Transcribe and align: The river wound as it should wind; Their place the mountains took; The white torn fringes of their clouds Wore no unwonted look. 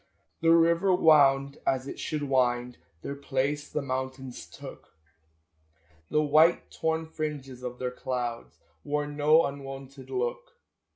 The 0.41 0.49
river 0.51 0.95
wound 0.95 1.59
as 1.63 1.87
it 1.87 1.99
should 1.99 2.23
wind; 2.23 2.79
Their 3.03 3.13
place 3.13 3.69
the 3.69 3.83
mountains 3.83 4.47
took; 4.47 4.95
The 6.09 6.23
white 6.23 6.71
torn 6.71 7.05
fringes 7.05 7.61
of 7.61 7.77
their 7.77 7.91
clouds 7.91 8.57
Wore 8.83 9.05
no 9.05 9.45
unwonted 9.45 10.09
look. 10.09 10.55